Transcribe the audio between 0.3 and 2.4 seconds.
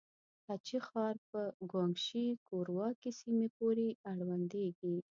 هه چه ښار په ګوانګ شي